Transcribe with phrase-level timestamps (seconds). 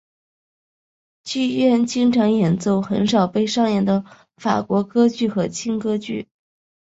[1.23, 4.03] 剧院经常演奏很少被上演的
[4.35, 6.27] 法国歌剧和轻歌剧。